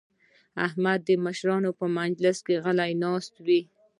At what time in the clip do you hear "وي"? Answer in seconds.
3.45-3.61